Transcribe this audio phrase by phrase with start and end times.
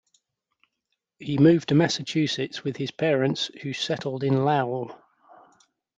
[1.19, 4.99] He moved to Massachusetts with his parents, who settled in Lowell.